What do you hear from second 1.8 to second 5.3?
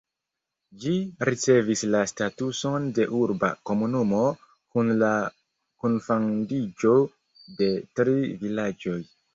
la statuson de urba komunumo kun la